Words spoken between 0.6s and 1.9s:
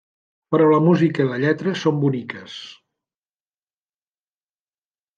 la música i la lletra